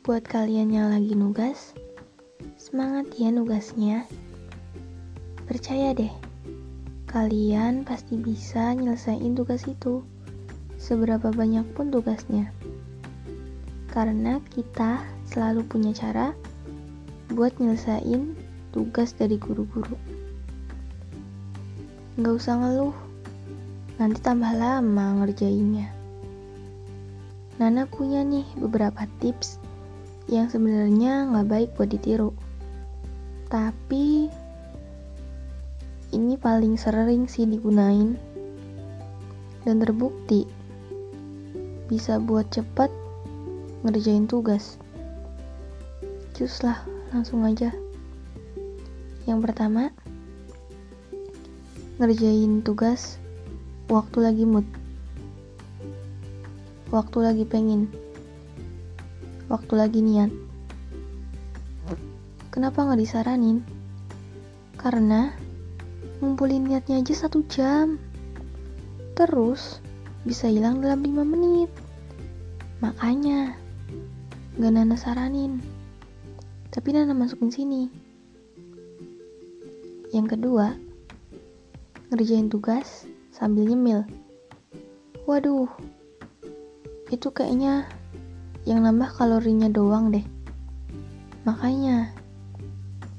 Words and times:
Buat 0.00 0.24
kalian 0.32 0.72
yang 0.72 0.96
lagi 0.96 1.12
nugas, 1.12 1.76
semangat 2.56 3.12
ya 3.20 3.28
nugasnya. 3.28 4.08
Percaya 5.44 5.92
deh, 5.92 6.08
kalian 7.04 7.84
pasti 7.84 8.16
bisa 8.16 8.72
nyelesain 8.72 9.36
tugas 9.36 9.68
itu, 9.68 10.00
seberapa 10.80 11.28
banyak 11.28 11.68
pun 11.76 11.92
tugasnya. 11.92 12.48
Karena 13.92 14.40
kita 14.48 15.04
selalu 15.28 15.68
punya 15.68 15.92
cara 15.92 16.32
buat 17.36 17.52
nyelesain 17.60 18.32
tugas 18.72 19.12
dari 19.12 19.36
guru-guru. 19.36 20.00
Nggak 22.16 22.34
usah 22.40 22.56
ngeluh, 22.56 22.96
nanti 24.00 24.16
tambah 24.24 24.56
lama 24.56 25.20
ngerjainnya. 25.20 25.92
Nana 27.60 27.84
punya 27.84 28.24
nih 28.24 28.48
beberapa 28.56 29.04
tips 29.20 29.60
yang 30.30 30.46
sebenarnya 30.46 31.26
nggak 31.26 31.48
baik 31.50 31.70
buat 31.74 31.90
ditiru. 31.90 32.30
Tapi 33.50 34.30
ini 36.14 36.34
paling 36.38 36.78
sering 36.78 37.26
sih 37.26 37.46
digunain 37.50 38.14
dan 39.66 39.76
terbukti 39.82 40.46
bisa 41.90 42.22
buat 42.22 42.46
cepat 42.54 42.88
ngerjain 43.82 44.30
tugas. 44.30 44.78
Cus 46.38 46.62
lah, 46.62 46.86
langsung 47.10 47.42
aja. 47.42 47.74
Yang 49.26 49.50
pertama, 49.50 49.90
ngerjain 51.98 52.62
tugas 52.62 53.18
waktu 53.90 54.18
lagi 54.22 54.46
mood 54.46 54.64
waktu 56.90 57.18
lagi 57.22 57.44
pengen, 57.46 57.86
waktu 59.50 59.74
lagi 59.74 59.98
niat. 59.98 60.30
Kenapa 62.54 62.86
nggak 62.86 63.02
disaranin? 63.02 63.66
Karena 64.78 65.34
ngumpulin 66.22 66.70
niatnya 66.70 67.02
aja 67.02 67.26
satu 67.26 67.42
jam, 67.50 67.98
terus 69.18 69.82
bisa 70.22 70.46
hilang 70.46 70.78
dalam 70.78 71.02
lima 71.02 71.26
menit. 71.26 71.68
Makanya 72.78 73.58
nggak 74.56 74.72
Nana 74.72 74.96
saranin, 74.96 75.58
tapi 76.70 76.94
Nana 76.94 77.12
masukin 77.12 77.50
sini. 77.50 77.82
Yang 80.14 80.38
kedua, 80.38 80.74
ngerjain 82.10 82.50
tugas 82.50 83.06
sambil 83.34 83.66
nyemil. 83.66 84.06
Waduh, 85.26 85.70
itu 87.14 87.28
kayaknya 87.30 87.86
yang 88.70 88.86
nambah 88.86 89.10
kalorinya 89.18 89.66
doang 89.66 90.14
deh. 90.14 90.22
Makanya, 91.42 92.14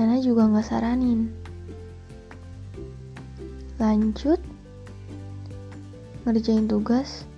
Nana 0.00 0.16
juga 0.24 0.48
nggak 0.48 0.64
saranin. 0.64 1.28
Lanjut, 3.76 4.40
ngerjain 6.24 6.64
tugas 6.64 7.28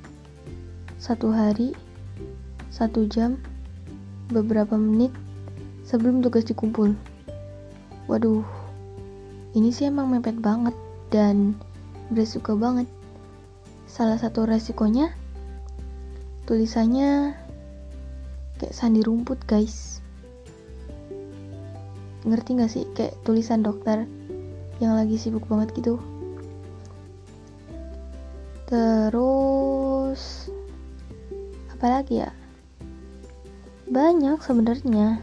satu 1.02 1.34
hari, 1.34 1.74
satu 2.70 3.10
jam, 3.10 3.42
beberapa 4.30 4.78
menit 4.78 5.10
sebelum 5.82 6.22
tugas 6.22 6.46
dikumpul. 6.46 6.94
Waduh, 8.06 8.46
ini 9.58 9.74
sih 9.74 9.90
emang 9.90 10.14
mepet 10.14 10.38
banget 10.38 10.78
dan 11.10 11.58
beresiko 12.14 12.54
banget. 12.54 12.86
Salah 13.90 14.18
satu 14.18 14.46
resikonya 14.46 15.10
tulisannya 16.46 17.34
kayak 18.56 18.74
sandi 18.76 19.04
rumput 19.04 19.40
guys. 19.44 20.00
Ngerti 22.26 22.50
gak 22.58 22.72
sih? 22.72 22.84
Kayak 22.96 23.14
tulisan 23.22 23.62
dokter 23.62 24.08
yang 24.82 24.98
lagi 24.98 25.14
sibuk 25.16 25.46
banget 25.46 25.72
gitu. 25.78 26.02
Terus 28.66 30.50
apa 31.70 31.86
lagi 32.02 32.24
ya? 32.26 32.34
Banyak 33.86 34.42
sebenarnya. 34.42 35.22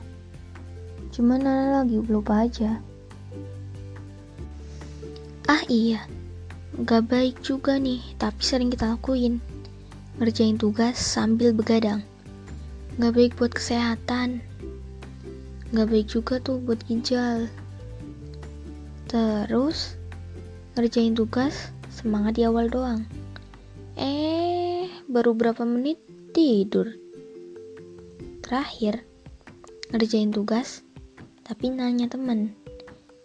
Cuman 1.12 1.44
Nana 1.44 1.84
lagi 1.84 2.00
lupa 2.00 2.48
aja. 2.48 2.80
Ah 5.52 5.62
iya. 5.68 6.08
Gak 6.74 7.12
baik 7.12 7.44
juga 7.44 7.76
nih 7.76 8.02
tapi 8.16 8.42
sering 8.42 8.72
kita 8.72 8.96
lakuin. 8.96 9.44
Ngerjain 10.24 10.56
tugas 10.56 10.96
sambil 10.96 11.52
begadang. 11.52 12.00
Gak 13.02 13.14
baik 13.18 13.34
buat 13.42 13.50
kesehatan. 13.58 14.38
Gak 15.74 15.90
baik 15.90 16.14
juga 16.14 16.38
tuh 16.38 16.62
buat 16.62 16.78
ginjal. 16.86 17.50
Terus, 19.10 19.98
ngerjain 20.78 21.18
tugas 21.18 21.74
semangat 21.90 22.38
di 22.38 22.46
awal 22.46 22.70
doang. 22.70 23.02
Eh, 23.98 24.90
baru 25.10 25.34
berapa 25.34 25.66
menit 25.66 26.02
tidur. 26.38 26.94
Terakhir, 28.46 29.02
ngerjain 29.90 30.30
tugas, 30.30 30.86
tapi 31.42 31.74
nanya 31.74 32.10
temen. 32.10 32.54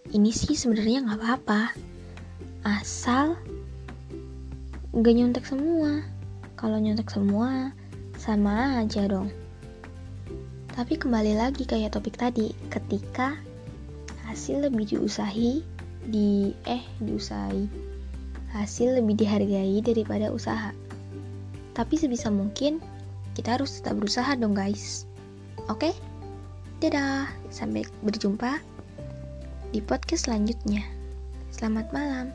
Ini 0.08 0.32
sih 0.32 0.56
sebenarnya 0.56 1.04
nggak 1.04 1.20
apa-apa, 1.20 1.76
asal 2.64 3.36
gak 4.96 5.12
nyontek 5.12 5.44
semua. 5.44 6.00
Kalau 6.56 6.80
nyontek 6.80 7.12
semua, 7.12 7.76
sama 8.16 8.80
aja 8.80 9.04
dong. 9.04 9.28
Tapi 10.78 10.94
kembali 10.94 11.34
lagi 11.34 11.66
kayak 11.66 11.98
topik 11.98 12.14
tadi, 12.14 12.54
ketika 12.70 13.34
hasil 14.30 14.62
lebih 14.62 14.86
diusahi, 14.86 15.66
di 16.06 16.54
eh 16.70 16.86
diusahi, 17.02 17.66
hasil 18.54 19.02
lebih 19.02 19.18
dihargai 19.18 19.82
daripada 19.82 20.30
usaha. 20.30 20.70
Tapi 21.74 21.98
sebisa 21.98 22.30
mungkin 22.30 22.78
kita 23.34 23.58
harus 23.58 23.82
tetap 23.82 23.98
berusaha 23.98 24.38
dong 24.38 24.54
guys. 24.54 25.02
Oke? 25.66 25.90
Dadah, 26.78 27.26
sampai 27.50 27.82
berjumpa 28.06 28.62
di 29.74 29.82
podcast 29.82 30.30
selanjutnya. 30.30 30.86
Selamat 31.50 31.90
malam. 31.90 32.30